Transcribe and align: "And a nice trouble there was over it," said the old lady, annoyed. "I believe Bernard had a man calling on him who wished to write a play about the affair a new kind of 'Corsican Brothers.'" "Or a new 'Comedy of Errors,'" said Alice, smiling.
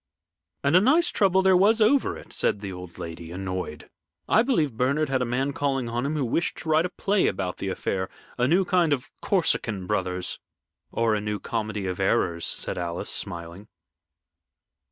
"And 0.63 0.75
a 0.75 0.81
nice 0.81 1.09
trouble 1.09 1.43
there 1.43 1.55
was 1.55 1.79
over 1.79 2.17
it," 2.17 2.33
said 2.33 2.61
the 2.61 2.71
old 2.73 2.97
lady, 2.97 3.29
annoyed. 3.29 3.87
"I 4.27 4.41
believe 4.41 4.73
Bernard 4.75 5.09
had 5.09 5.21
a 5.21 5.25
man 5.25 5.53
calling 5.53 5.89
on 5.89 6.07
him 6.07 6.15
who 6.15 6.25
wished 6.25 6.57
to 6.57 6.69
write 6.69 6.87
a 6.87 6.89
play 6.89 7.27
about 7.27 7.57
the 7.57 7.67
affair 7.67 8.09
a 8.35 8.47
new 8.47 8.65
kind 8.65 8.93
of 8.93 9.11
'Corsican 9.21 9.85
Brothers.'" 9.85 10.39
"Or 10.91 11.13
a 11.13 11.21
new 11.21 11.37
'Comedy 11.37 11.85
of 11.85 11.99
Errors,'" 11.99 12.47
said 12.47 12.79
Alice, 12.79 13.11
smiling. 13.11 13.67